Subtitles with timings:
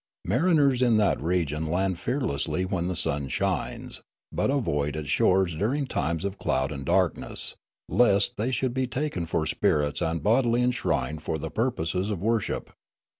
[0.25, 5.85] Mariners in that region land fearlessly when the sun shines, but avoid its shores during
[5.85, 7.53] times of cloud and darkness,
[7.87, 12.19] lest they should be taken for spirits and bodily enshrined for the pur poses of
[12.19, 12.71] worship.